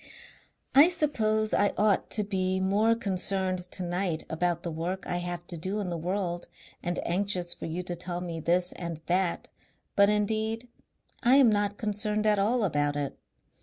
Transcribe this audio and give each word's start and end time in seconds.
"I 0.73 0.87
suppose 0.87 1.53
I 1.53 1.73
ought 1.77 2.09
to 2.09 2.23
be 2.23 2.59
more 2.59 2.95
concerned 2.95 3.59
tonight 3.69 4.23
about 4.31 4.63
the 4.63 4.71
work 4.71 5.05
I 5.05 5.17
have 5.17 5.45
to 5.45 5.59
do 5.59 5.79
in 5.79 5.91
the 5.91 5.97
world 5.99 6.47
and 6.81 6.97
anxious 7.05 7.53
for 7.53 7.67
you 7.67 7.83
to 7.83 7.95
tell 7.95 8.19
me 8.19 8.39
this 8.39 8.71
and 8.77 8.99
that, 9.05 9.49
but 9.95 10.09
indeed 10.09 10.67
I 11.21 11.35
am 11.35 11.51
not 11.51 11.77
concerned 11.77 12.25
at 12.25 12.39
all 12.39 12.63
about 12.63 12.95
it. 12.95 13.15